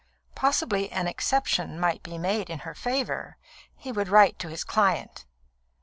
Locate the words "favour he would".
2.73-4.07